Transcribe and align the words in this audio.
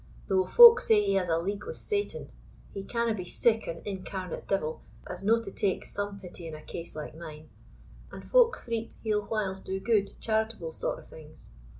Though 0.29 0.45
folk 0.47 0.81
say 0.81 1.03
he 1.03 1.13
has 1.13 1.29
a 1.29 1.37
league 1.37 1.63
wi' 1.63 1.73
Satan, 1.73 2.31
he 2.73 2.83
canna 2.83 3.13
be 3.13 3.23
sic 3.23 3.67
an 3.67 3.83
incarnate 3.85 4.47
devil 4.47 4.81
as 5.05 5.23
no 5.23 5.39
to 5.39 5.51
take 5.51 5.85
some 5.85 6.19
pity 6.19 6.47
in 6.47 6.55
a 6.55 6.61
case 6.63 6.95
like 6.95 7.13
mine; 7.13 7.49
and 8.11 8.27
folk 8.31 8.57
threep 8.57 8.89
he'll 9.03 9.21
whiles 9.27 9.59
do 9.59 9.79
good, 9.79 10.19
charitable 10.19 10.71
sort 10.71 10.97
o' 10.97 11.03
things. 11.03 11.51